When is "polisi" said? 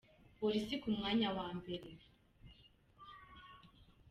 0.39-0.75